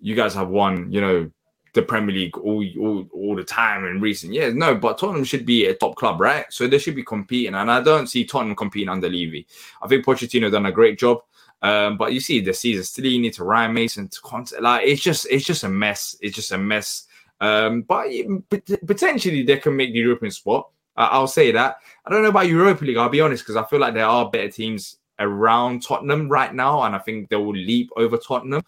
you 0.00 0.14
guys 0.14 0.34
have 0.34 0.48
won. 0.48 0.90
You 0.90 1.00
know, 1.00 1.30
the 1.74 1.82
Premier 1.82 2.14
League 2.14 2.38
all, 2.38 2.64
all 2.80 3.06
all 3.12 3.36
the 3.36 3.44
time 3.44 3.84
in 3.84 4.00
recent 4.00 4.32
years. 4.32 4.54
No, 4.54 4.74
but 4.74 4.96
Tottenham 4.96 5.24
should 5.24 5.44
be 5.44 5.66
a 5.66 5.74
top 5.74 5.96
club, 5.96 6.20
right? 6.20 6.46
So 6.50 6.66
they 6.66 6.78
should 6.78 6.94
be 6.94 7.02
competing, 7.02 7.54
and 7.54 7.70
I 7.70 7.80
don't 7.82 8.06
see 8.06 8.24
Tottenham 8.24 8.56
competing 8.56 8.88
under 8.88 9.08
Levy. 9.08 9.46
I 9.82 9.88
think 9.88 10.04
Pochettino 10.04 10.50
done 10.50 10.66
a 10.66 10.72
great 10.72 10.98
job, 10.98 11.18
um, 11.62 11.96
but 11.96 12.12
you 12.12 12.20
see 12.20 12.40
the 12.40 12.54
season 12.54 12.84
still 12.84 13.06
you 13.06 13.20
need 13.20 13.34
to 13.34 13.44
Ryan 13.44 13.74
Mason 13.74 14.08
to 14.08 14.20
contact. 14.22 14.62
Like 14.62 14.86
it's 14.86 15.02
just 15.02 15.26
it's 15.30 15.44
just 15.44 15.64
a 15.64 15.68
mess. 15.68 16.16
It's 16.20 16.34
just 16.34 16.52
a 16.52 16.58
mess. 16.58 17.06
Um, 17.40 17.82
but 17.82 18.06
it- 18.08 18.86
potentially 18.86 19.42
they 19.42 19.56
can 19.58 19.76
make 19.76 19.92
the 19.92 19.98
European 19.98 20.30
spot. 20.30 20.70
I'll 20.96 21.26
say 21.26 21.50
that. 21.50 21.78
I 22.06 22.10
don't 22.10 22.22
know 22.22 22.28
about 22.28 22.46
Europa 22.46 22.84
League. 22.84 22.96
I'll 22.96 23.08
be 23.08 23.20
honest 23.20 23.42
because 23.42 23.56
I 23.56 23.64
feel 23.64 23.80
like 23.80 23.94
there 23.94 24.06
are 24.06 24.30
better 24.30 24.48
teams 24.48 24.98
around 25.18 25.82
Tottenham 25.82 26.28
right 26.28 26.54
now, 26.54 26.82
and 26.82 26.94
I 26.94 26.98
think 26.98 27.30
they 27.30 27.36
will 27.36 27.52
leap 27.54 27.90
over 27.96 28.16
Tottenham. 28.16 28.62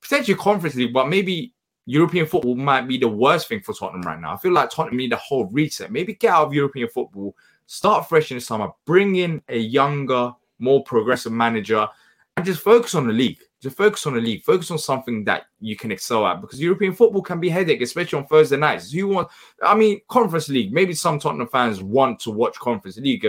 Potentially 0.00 0.36
Conference 0.36 0.76
League, 0.76 0.92
but 0.92 1.08
maybe 1.08 1.53
European 1.86 2.26
football 2.26 2.54
might 2.54 2.88
be 2.88 2.98
the 2.98 3.08
worst 3.08 3.48
thing 3.48 3.60
for 3.60 3.74
Tottenham 3.74 4.02
right 4.02 4.20
now. 4.20 4.32
I 4.32 4.36
feel 4.38 4.52
like 4.52 4.70
Tottenham 4.70 4.96
need 4.96 5.12
a 5.12 5.16
whole 5.16 5.46
reset. 5.46 5.92
Maybe 5.92 6.14
get 6.14 6.32
out 6.32 6.46
of 6.46 6.54
European 6.54 6.88
football, 6.88 7.36
start 7.66 8.08
fresh 8.08 8.30
in 8.30 8.38
the 8.38 8.40
summer, 8.40 8.68
bring 8.86 9.16
in 9.16 9.42
a 9.48 9.58
younger, 9.58 10.32
more 10.58 10.82
progressive 10.82 11.32
manager, 11.32 11.86
and 12.36 12.46
just 12.46 12.60
focus 12.60 12.94
on 12.94 13.06
the 13.06 13.12
league. 13.12 13.38
Just 13.60 13.76
focus 13.76 14.06
on 14.06 14.14
the 14.14 14.20
league. 14.20 14.42
Focus 14.42 14.70
on 14.70 14.78
something 14.78 15.24
that 15.24 15.44
you 15.60 15.76
can 15.76 15.90
excel 15.90 16.26
at 16.26 16.40
because 16.40 16.60
European 16.60 16.92
football 16.92 17.22
can 17.22 17.40
be 17.40 17.48
headache, 17.48 17.80
especially 17.80 18.18
on 18.18 18.26
Thursday 18.26 18.56
nights. 18.56 18.92
You 18.92 19.08
want, 19.08 19.28
I 19.62 19.74
mean, 19.74 20.00
Conference 20.08 20.48
League. 20.48 20.72
Maybe 20.72 20.94
some 20.94 21.18
Tottenham 21.18 21.48
fans 21.48 21.82
want 21.82 22.20
to 22.20 22.30
watch 22.30 22.58
Conference 22.58 22.98
League. 22.98 23.26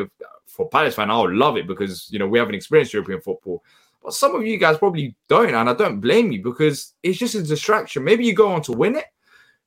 For 0.48 0.70
Palace 0.70 0.96
fan, 0.96 1.12
I 1.12 1.20
would 1.20 1.34
love 1.34 1.58
it 1.58 1.68
because 1.68 2.08
you 2.12 2.20
know 2.20 2.28
we 2.28 2.40
haven't 2.40 2.56
experienced 2.56 2.94
European 2.94 3.20
football. 3.20 3.64
But 4.06 4.14
some 4.14 4.36
of 4.36 4.46
you 4.46 4.60
guys 4.60 4.78
probably 4.78 5.16
don't, 5.28 5.56
and 5.56 5.68
I 5.68 5.74
don't 5.74 6.00
blame 6.00 6.32
you 6.32 6.44
because 6.44 6.94
it's 7.02 7.18
just 7.18 7.34
a 7.34 7.42
distraction. 7.42 8.04
Maybe 8.04 8.24
you 8.24 8.36
go 8.36 8.52
on 8.52 8.62
to 8.62 8.72
win 8.72 8.96
it, 8.96 9.06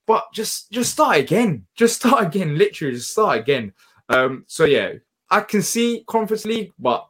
but 0.06 0.32
just 0.32 0.70
just 0.70 0.92
start 0.92 1.16
again. 1.16 1.66
Just 1.74 1.96
start 1.96 2.24
again. 2.24 2.56
Literally, 2.56 2.94
just 2.94 3.10
start 3.10 3.40
again. 3.40 3.72
Um, 4.08 4.44
so 4.46 4.64
yeah, 4.64 4.92
I 5.28 5.40
can 5.40 5.60
see 5.60 6.04
Conference 6.06 6.44
League, 6.44 6.72
but 6.78 7.04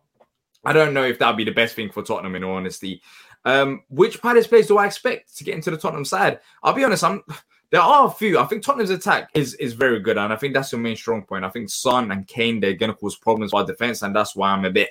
I 0.64 0.72
don't 0.72 0.94
know 0.94 1.04
if 1.04 1.18
that'd 1.18 1.36
be 1.36 1.44
the 1.44 1.50
best 1.50 1.76
thing 1.76 1.90
for 1.90 2.02
Tottenham. 2.02 2.34
In 2.34 2.44
all 2.44 2.56
honesty, 2.56 3.02
um, 3.44 3.82
which 3.90 4.22
Palace 4.22 4.46
players 4.46 4.68
do 4.68 4.78
I 4.78 4.86
expect 4.86 5.36
to 5.36 5.44
get 5.44 5.54
into 5.54 5.70
the 5.70 5.76
Tottenham 5.76 6.06
side? 6.06 6.40
I'll 6.62 6.72
be 6.72 6.84
honest. 6.84 7.04
I'm 7.04 7.22
there 7.70 7.82
are 7.82 8.06
a 8.06 8.10
few. 8.10 8.38
I 8.38 8.46
think 8.46 8.62
Tottenham's 8.62 8.88
attack 8.88 9.28
is 9.34 9.52
is 9.56 9.74
very 9.74 10.00
good, 10.00 10.16
and 10.16 10.32
I 10.32 10.36
think 10.36 10.54
that's 10.54 10.72
your 10.72 10.80
main 10.80 10.96
strong 10.96 11.24
point. 11.24 11.44
I 11.44 11.50
think 11.50 11.68
Son 11.68 12.10
and 12.10 12.26
Kane 12.26 12.58
they're 12.58 12.74
to 12.74 12.94
cause 12.94 13.16
problems 13.16 13.50
for 13.50 13.58
our 13.58 13.66
defense, 13.66 14.00
and 14.00 14.16
that's 14.16 14.34
why 14.34 14.48
I'm 14.48 14.64
a 14.64 14.70
bit. 14.70 14.88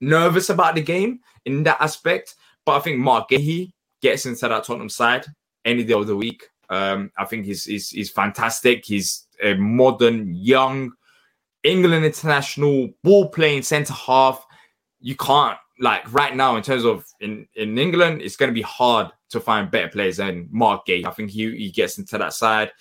Nervous 0.00 0.50
about 0.50 0.74
the 0.74 0.82
game 0.82 1.20
in 1.44 1.62
that 1.64 1.80
aspect. 1.80 2.34
But 2.64 2.76
I 2.76 2.80
think 2.80 2.98
Marc 2.98 3.30
Guéhi 3.30 3.72
gets 4.02 4.26
into 4.26 4.48
that 4.48 4.64
Tottenham 4.64 4.88
side 4.88 5.26
any 5.64 5.84
day 5.84 5.94
of 5.94 6.06
the 6.06 6.16
week. 6.16 6.44
Um, 6.68 7.10
I 7.16 7.24
think 7.24 7.46
he's, 7.46 7.64
he's 7.64 7.90
he's 7.90 8.10
fantastic. 8.10 8.84
He's 8.84 9.26
a 9.42 9.54
modern, 9.54 10.34
young 10.34 10.92
England 11.62 12.04
international 12.04 12.90
ball 13.02 13.28
playing 13.28 13.62
centre 13.62 13.92
half. 13.92 14.44
You 15.00 15.16
can't 15.16 15.58
like 15.78 16.10
right 16.12 16.34
now 16.34 16.56
in 16.56 16.62
terms 16.62 16.84
of 16.84 17.04
in 17.20 17.46
in 17.54 17.78
England, 17.78 18.22
it's 18.22 18.36
going 18.36 18.50
to 18.50 18.54
be 18.54 18.62
hard 18.62 19.10
to 19.30 19.40
find 19.40 19.70
better 19.70 19.88
players 19.88 20.16
than 20.16 20.48
Marc 20.50 20.86
Guéhi. 20.86 21.04
I 21.04 21.10
think 21.10 21.30
he 21.30 21.56
he 21.56 21.70
gets 21.70 21.98
into 21.98 22.18
that 22.18 22.32
side. 22.32 22.72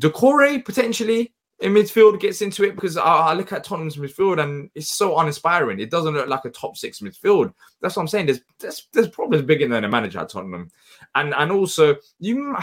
Doucouré 0.00 0.64
potentially 0.64 1.32
in 1.60 1.74
midfield 1.74 2.20
gets 2.20 2.42
into 2.42 2.64
it 2.64 2.74
because 2.74 2.96
I, 2.96 3.34
look 3.34 3.52
at 3.52 3.64
Tottenham's 3.64 3.96
midfield 3.96 4.42
and 4.42 4.70
it's 4.74 4.96
so 4.96 5.18
uninspiring. 5.18 5.78
It 5.78 5.90
doesn't 5.90 6.14
look 6.14 6.28
like 6.28 6.44
a 6.44 6.50
top 6.50 6.76
six 6.76 7.00
midfield. 7.00 7.52
That's 7.80 7.96
what 7.96 8.02
I'm 8.02 8.08
saying. 8.08 8.26
There's 8.26 8.40
there's, 8.58 8.88
there's 8.92 9.08
problems 9.08 9.44
bigger 9.44 9.68
than 9.68 9.84
a 9.84 9.88
manager 9.88 10.20
at 10.20 10.30
Tottenham, 10.30 10.70
and 11.14 11.34
and 11.34 11.52
also 11.52 11.96
you. 12.18 12.56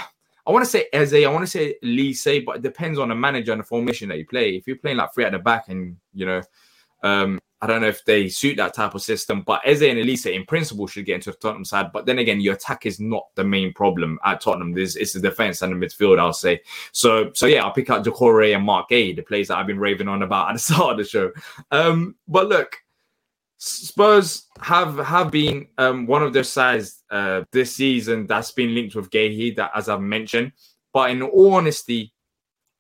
I 0.45 0.51
want 0.51 0.63
to 0.63 0.71
say 0.71 0.85
Eze, 0.93 1.13
I 1.13 1.27
want 1.27 1.43
to 1.43 1.51
say 1.51 1.75
Lise, 1.83 2.45
but 2.45 2.55
it 2.55 2.61
depends 2.61 2.97
on 2.99 3.09
the 3.09 3.15
manager 3.15 3.51
and 3.51 3.59
the 3.59 3.65
formation 3.65 4.07
that 4.09 4.17
you 4.17 4.25
play. 4.25 4.55
If 4.55 4.65
you're 4.65 4.77
playing 4.77 4.95
like 4.95 5.13
three 5.13 5.25
at 5.25 5.33
the 5.33 5.39
back 5.39 5.67
and 5.67 5.97
you 6.13 6.25
know 6.25 6.41
um, 7.03 7.39
I 7.59 7.67
don't 7.67 7.81
know 7.81 7.87
if 7.87 8.05
they 8.05 8.29
suit 8.29 8.57
that 8.57 8.75
type 8.75 8.93
of 8.93 9.01
system, 9.01 9.41
but 9.41 9.61
Eze 9.65 9.81
and 9.83 9.97
Olise 9.97 10.31
in 10.31 10.45
principle 10.45 10.85
should 10.85 11.05
get 11.05 11.15
into 11.15 11.31
the 11.31 11.37
Tottenham 11.37 11.65
side. 11.65 11.91
But 11.91 12.05
then 12.05 12.19
again, 12.19 12.39
your 12.39 12.53
attack 12.53 12.85
is 12.85 12.99
not 12.99 13.27
the 13.35 13.43
main 13.43 13.73
problem 13.73 14.19
at 14.23 14.41
Tottenham. 14.41 14.77
It's 14.77 15.13
the 15.13 15.19
defense 15.19 15.63
and 15.63 15.73
the 15.73 15.85
midfield, 15.85 16.19
I'll 16.19 16.33
say. 16.33 16.61
So, 16.91 17.31
so 17.33 17.47
yeah, 17.47 17.63
I'll 17.63 17.71
pick 17.71 17.89
out 17.89 18.05
Doucouré 18.05 18.55
and 18.55 18.63
Marc 18.63 18.89
Guéhi, 18.91 19.15
the 19.15 19.23
players 19.23 19.47
that 19.47 19.57
I've 19.57 19.65
been 19.65 19.79
raving 19.79 20.07
on 20.07 20.21
about 20.21 20.49
at 20.49 20.53
the 20.53 20.59
start 20.73 20.91
of 20.91 20.97
the 20.97 21.03
show. 21.03 21.31
Um, 21.71 22.15
but 22.27 22.47
look, 22.47 22.77
Spurs 23.57 24.45
have 24.61 24.97
have 24.99 25.31
been 25.31 25.67
um, 25.79 26.05
one 26.05 26.21
of 26.21 26.31
their 26.31 26.43
sides 26.43 27.03
uh, 27.09 27.43
this 27.51 27.75
season 27.75 28.27
that's 28.27 28.51
been 28.51 28.75
linked 28.75 28.95
with 28.95 29.09
Guéhi, 29.09 29.55
that 29.55 29.71
as 29.73 29.89
I've 29.89 30.01
mentioned. 30.01 30.51
But 30.93 31.09
in 31.09 31.23
all 31.23 31.55
honesty, 31.55 32.13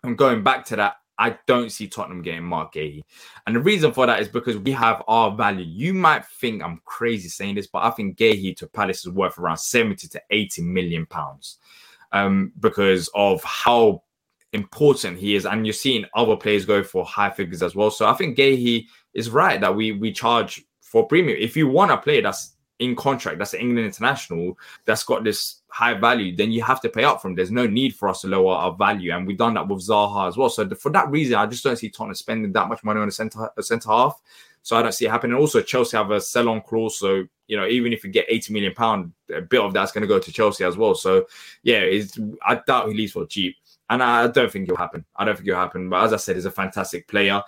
I'm 0.03 0.15
going 0.15 0.43
back 0.43 0.65
to 0.65 0.75
that. 0.75 0.97
I 1.19 1.37
don't 1.47 1.71
see 1.71 1.87
Tottenham 1.87 2.21
getting 2.21 2.43
Marc 2.43 2.73
Guéhi. 2.73 3.03
And 3.45 3.55
the 3.55 3.59
reason 3.59 3.91
for 3.91 4.05
that 4.05 4.19
is 4.21 4.27
because 4.27 4.57
we 4.57 4.71
have 4.71 5.03
our 5.07 5.35
value. 5.35 5.65
You 5.65 5.93
might 5.93 6.25
think 6.25 6.61
I'm 6.61 6.81
crazy 6.85 7.29
saying 7.29 7.55
this, 7.55 7.67
but 7.67 7.83
I 7.83 7.89
think 7.91 8.17
Guéhi 8.17 8.55
to 8.57 8.67
Palace 8.67 9.05
is 9.05 9.11
worth 9.11 9.37
around 9.37 9.57
70 9.57 10.07
to 10.07 10.21
80 10.29 10.61
million 10.63 11.05
pounds 11.05 11.57
um, 12.11 12.51
because 12.59 13.09
of 13.15 13.43
how 13.43 14.03
important 14.53 15.17
he 15.17 15.35
is. 15.35 15.45
And 15.45 15.65
you're 15.65 15.73
seeing 15.73 16.05
other 16.15 16.35
players 16.35 16.65
go 16.65 16.83
for 16.83 17.05
high 17.05 17.31
figures 17.31 17.63
as 17.63 17.75
well. 17.75 17.91
So 17.91 18.07
I 18.07 18.13
think 18.13 18.37
Guéhi 18.37 18.85
is 19.13 19.29
right 19.29 19.59
that 19.59 19.75
we 19.75 19.93
we 19.93 20.11
charge 20.11 20.63
for 20.81 21.07
premium. 21.07 21.37
If 21.39 21.57
you 21.57 21.67
want 21.67 21.91
a 21.91 21.97
player 21.97 22.21
that's 22.21 22.56
in 22.79 22.95
contract, 22.95 23.39
that's 23.39 23.53
an 23.53 23.61
England 23.61 23.87
international, 23.87 24.57
that's 24.85 25.03
got 25.03 25.23
this 25.23 25.61
high 25.69 25.93
value, 25.93 26.35
then 26.35 26.51
you 26.51 26.61
have 26.63 26.81
to 26.81 26.89
pay 26.89 27.03
up 27.03 27.21
from. 27.21 27.35
There's 27.35 27.51
no 27.51 27.65
need 27.65 27.95
for 27.95 28.07
us 28.07 28.21
to 28.21 28.27
lower 28.27 28.53
our 28.53 28.75
value, 28.75 29.11
and 29.13 29.25
we've 29.25 29.37
done 29.37 29.55
that 29.55 29.67
with 29.67 29.87
Zaha 29.87 30.27
as 30.27 30.37
well. 30.37 30.49
So 30.49 30.67
for 30.75 30.91
that 30.91 31.09
reason, 31.09 31.35
I 31.35 31.45
just 31.45 31.63
don't 31.63 31.75
see 31.75 31.89
Tottenham 31.89 32.15
spending 32.15 32.51
that 32.53 32.69
much 32.69 32.83
money 32.83 32.99
on 32.99 33.07
a 33.07 33.11
centre 33.11 33.49
a 33.57 33.63
centre 33.63 33.89
half. 33.89 34.21
So 34.63 34.75
I 34.75 34.81
don't 34.81 34.91
see 34.91 35.05
it 35.05 35.11
happening. 35.11 35.37
Also, 35.37 35.61
Chelsea 35.61 35.95
have 35.95 36.11
a 36.11 36.19
sell-on 36.19 36.61
clause, 36.61 36.99
so 36.99 37.25
you 37.47 37.57
know 37.57 37.67
even 37.67 37.93
if 37.93 38.03
you 38.03 38.09
get 38.09 38.25
80 38.27 38.53
million 38.53 38.73
pound, 38.73 39.13
a 39.33 39.41
bit 39.41 39.61
of 39.61 39.73
that's 39.73 39.91
going 39.91 40.01
to 40.01 40.07
go 40.07 40.19
to 40.19 40.31
Chelsea 40.31 40.63
as 40.63 40.77
well. 40.77 40.93
So 40.93 41.25
yeah, 41.63 41.87
I 42.45 42.61
doubt 42.67 42.89
he 42.89 42.93
leaves 42.93 43.13
for 43.13 43.25
cheap, 43.25 43.55
and 43.89 44.03
I 44.03 44.27
don't 44.27 44.51
think 44.51 44.65
it'll 44.65 44.77
happen. 44.77 45.05
I 45.15 45.25
don't 45.25 45.35
think 45.35 45.47
it'll 45.47 45.59
happen. 45.59 45.89
But 45.89 46.03
as 46.03 46.13
I 46.13 46.17
said, 46.17 46.35
he's 46.35 46.45
a 46.45 46.51
fantastic 46.51 47.07
player. 47.07 47.41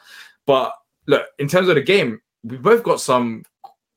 But 0.45 0.73
look, 1.07 1.27
in 1.39 1.47
terms 1.47 1.67
of 1.67 1.75
the 1.75 1.81
game, 1.81 2.21
we 2.43 2.57
both 2.57 2.83
got 2.83 3.01
some 3.01 3.43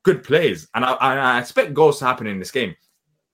good 0.02 0.24
plays, 0.24 0.68
and 0.74 0.84
I, 0.84 0.92
I, 0.94 1.38
expect 1.38 1.74
goals 1.74 1.98
to 1.98 2.04
happen 2.04 2.26
in 2.26 2.38
this 2.38 2.50
game. 2.50 2.74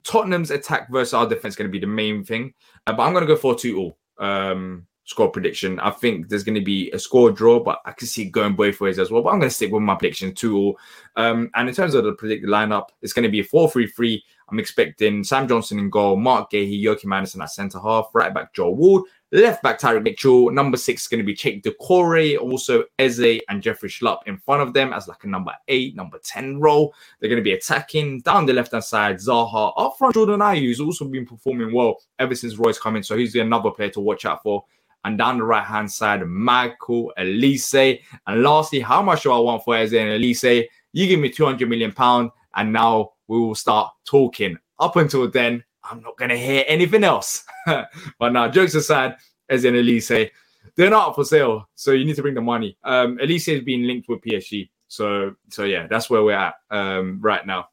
Tottenham's 0.04 0.50
attack 0.50 0.90
versus 0.90 1.14
our 1.14 1.26
defense 1.26 1.52
is 1.52 1.56
going 1.56 1.68
to 1.68 1.72
be 1.72 1.80
the 1.80 1.86
main 1.86 2.24
thing, 2.24 2.54
uh, 2.86 2.92
but 2.92 3.02
I'm 3.02 3.12
going 3.12 3.26
to 3.26 3.32
go 3.32 3.38
for 3.38 3.54
two 3.54 3.78
all 3.78 4.26
um, 4.26 4.86
score 5.08 5.30
prediction. 5.30 5.80
I 5.80 5.90
think 5.90 6.28
there's 6.28 6.44
going 6.44 6.54
to 6.54 6.60
be 6.60 6.90
a 6.90 6.98
score 6.98 7.30
draw, 7.30 7.60
but 7.60 7.80
I 7.86 7.92
can 7.92 8.06
see 8.06 8.24
it 8.24 8.32
going 8.32 8.54
both 8.54 8.80
ways 8.80 8.98
as 8.98 9.10
well. 9.10 9.22
But 9.22 9.30
I'm 9.30 9.38
going 9.38 9.48
to 9.48 9.54
stick 9.54 9.72
with 9.72 9.82
my 9.82 9.94
prediction 9.94 10.34
two 10.34 10.56
all. 10.56 10.78
Um, 11.16 11.50
and 11.54 11.68
in 11.68 11.74
terms 11.74 11.94
of 11.94 12.04
the 12.04 12.12
predicted 12.12 12.50
lineup, 12.50 12.88
it's 13.00 13.14
going 13.14 13.22
to 13.22 13.30
be 13.30 13.40
a 13.40 13.44
4 13.44 13.70
3 13.70 13.86
3. 13.86 14.24
I'm 14.50 14.58
expecting 14.58 15.24
Sam 15.24 15.48
Johnstone 15.48 15.78
in 15.78 15.90
goal, 15.90 16.16
Marc 16.16 16.50
Guéhi, 16.52 16.80
Joachim 16.80 17.12
Andersen 17.12 17.42
at 17.42 17.50
centre 17.50 17.80
half, 17.80 18.08
right 18.14 18.32
back 18.32 18.54
Joel 18.54 18.76
Ward, 18.76 19.04
Left 19.30 19.62
back 19.62 19.78
Tyrick 19.78 20.04
Mitchell. 20.04 20.50
Number 20.50 20.78
six 20.78 21.02
is 21.02 21.08
going 21.08 21.18
to 21.18 21.24
be 21.24 21.34
Cheick 21.34 21.62
Doucouré. 21.62 22.38
Also 22.38 22.84
Eze 22.98 23.40
and 23.50 23.62
Jeffrey 23.62 23.90
Schlupp 23.90 24.20
in 24.26 24.38
front 24.38 24.62
of 24.62 24.72
them 24.72 24.94
as 24.94 25.06
like 25.06 25.22
a 25.24 25.26
number 25.26 25.52
eight, 25.68 25.94
number 25.94 26.18
10 26.24 26.58
role. 26.60 26.94
They're 27.20 27.28
going 27.28 27.40
to 27.40 27.44
be 27.44 27.52
attacking 27.52 28.20
down 28.20 28.46
the 28.46 28.54
left 28.54 28.72
hand 28.72 28.84
side. 28.84 29.16
Zaha 29.16 29.74
up 29.76 29.98
front. 29.98 30.14
Jordan 30.14 30.40
Ayew, 30.40 30.62
who's 30.62 30.80
also 30.80 31.04
been 31.04 31.26
performing 31.26 31.74
well 31.74 31.98
ever 32.18 32.34
since 32.34 32.56
Roy's 32.56 32.78
coming. 32.78 33.02
So 33.02 33.18
he's 33.18 33.34
another 33.34 33.70
player 33.70 33.90
to 33.90 34.00
watch 34.00 34.24
out 34.24 34.42
for. 34.42 34.64
And 35.04 35.18
down 35.18 35.38
the 35.38 35.44
right 35.44 35.64
hand 35.64 35.92
side, 35.92 36.26
Michael 36.26 37.12
Olise. 37.18 38.00
And 38.26 38.42
lastly, 38.42 38.80
how 38.80 39.02
much 39.02 39.24
do 39.24 39.32
I 39.32 39.38
want 39.38 39.62
for 39.62 39.76
Eze 39.76 39.92
and 39.92 40.22
Olise? 40.22 40.64
You 40.92 41.06
give 41.06 41.20
me 41.20 41.28
200 41.28 41.68
million 41.68 41.92
pounds, 41.92 42.30
and 42.54 42.72
now 42.72 43.12
we 43.28 43.38
will 43.38 43.54
start 43.54 43.92
talking. 44.06 44.58
Up 44.80 44.96
until 44.96 45.30
then, 45.30 45.62
I'm 45.90 46.02
not 46.02 46.16
going 46.16 46.30
to 46.30 46.38
hear 46.38 46.64
anything 46.66 47.04
else. 47.04 47.44
but 47.66 48.32
now, 48.32 48.48
jokes 48.48 48.74
aside, 48.74 49.16
as 49.48 49.64
in 49.64 49.74
Olise, 49.74 50.30
they're 50.76 50.90
not 50.90 51.14
for 51.14 51.24
sale. 51.24 51.68
So 51.74 51.92
you 51.92 52.04
need 52.04 52.16
to 52.16 52.22
bring 52.22 52.34
the 52.34 52.40
money. 52.40 52.76
Um, 52.84 53.18
Olise 53.18 53.52
has 53.54 53.64
been 53.64 53.86
linked 53.86 54.08
with 54.08 54.20
PSG. 54.20 54.68
So, 54.88 55.34
so 55.50 55.64
yeah, 55.64 55.86
that's 55.86 56.08
where 56.08 56.22
we're 56.22 56.32
at 56.32 56.54
um, 56.70 57.18
right 57.20 57.46
now. 57.46 57.68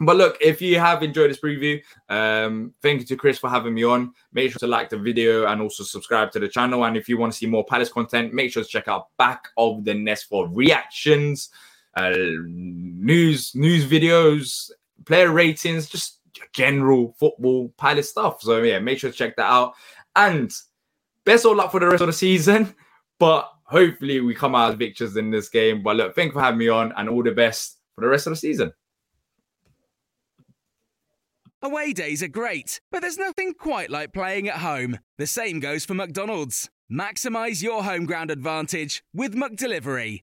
But 0.00 0.16
look, 0.16 0.38
if 0.40 0.62
you 0.62 0.78
have 0.78 1.02
enjoyed 1.02 1.30
this 1.30 1.40
preview, 1.40 1.82
um, 2.08 2.72
thank 2.82 3.00
you 3.00 3.06
to 3.06 3.16
Chris 3.16 3.38
for 3.38 3.50
having 3.50 3.74
me 3.74 3.82
on. 3.82 4.12
Make 4.32 4.52
sure 4.52 4.60
to 4.60 4.66
like 4.68 4.90
the 4.90 4.98
video 4.98 5.46
and 5.46 5.60
also 5.60 5.82
subscribe 5.82 6.30
to 6.32 6.38
the 6.38 6.48
channel. 6.48 6.84
And 6.84 6.96
if 6.96 7.08
you 7.08 7.18
want 7.18 7.32
to 7.32 7.38
see 7.38 7.46
more 7.46 7.64
Palace 7.64 7.88
content, 7.88 8.32
make 8.32 8.52
sure 8.52 8.62
to 8.62 8.68
check 8.68 8.86
out 8.86 9.08
Back 9.16 9.48
of 9.56 9.84
the 9.84 9.94
Nest 9.94 10.28
for 10.28 10.48
reactions, 10.48 11.50
uh, 11.96 12.14
news, 12.14 13.56
news 13.56 13.86
videos, 13.86 14.70
player 15.04 15.32
ratings, 15.32 15.88
just 15.88 16.17
general 16.52 17.14
football 17.18 17.72
pilot 17.76 18.04
stuff. 18.04 18.42
So 18.42 18.62
yeah, 18.62 18.78
make 18.78 18.98
sure 18.98 19.10
to 19.10 19.16
check 19.16 19.36
that 19.36 19.50
out. 19.50 19.74
And 20.16 20.52
best 21.24 21.46
of 21.46 21.56
luck 21.56 21.70
for 21.70 21.80
the 21.80 21.88
rest 21.88 22.00
of 22.00 22.06
the 22.08 22.12
season. 22.12 22.74
But 23.18 23.50
hopefully 23.64 24.20
we 24.20 24.34
come 24.34 24.54
out 24.54 24.70
as 24.70 24.76
victors 24.76 25.16
in 25.16 25.30
this 25.30 25.48
game. 25.48 25.82
But 25.82 25.96
look, 25.96 26.14
thank 26.14 26.28
you 26.28 26.32
for 26.34 26.40
having 26.40 26.58
me 26.58 26.68
on 26.68 26.92
and 26.96 27.08
all 27.08 27.22
the 27.22 27.32
best 27.32 27.78
for 27.94 28.00
the 28.02 28.08
rest 28.08 28.26
of 28.26 28.32
the 28.32 28.36
season. 28.36 28.72
Away 31.60 31.92
days 31.92 32.22
are 32.22 32.28
great, 32.28 32.80
but 32.92 33.00
there's 33.00 33.18
nothing 33.18 33.52
quite 33.52 33.90
like 33.90 34.12
playing 34.12 34.48
at 34.48 34.58
home. 34.58 35.00
The 35.18 35.26
same 35.26 35.58
goes 35.58 35.84
for 35.84 35.94
McDonald's. 35.94 36.70
Maximize 36.90 37.62
your 37.62 37.82
home 37.82 38.06
ground 38.06 38.30
advantage 38.30 39.02
with 39.12 39.34
McDelivery. 39.34 40.22